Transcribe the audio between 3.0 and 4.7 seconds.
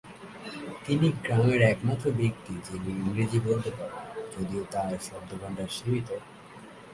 ইংরেজি বলতে পারেন, যদিও